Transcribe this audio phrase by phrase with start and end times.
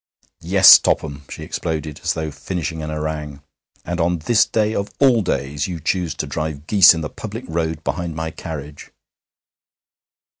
[0.41, 3.43] 'Yes, Topham!' she exploded, as though finishing an harangue.
[3.85, 7.45] 'And on this day of all days you choose to drive geese in the public
[7.47, 8.89] road behind my carriage!'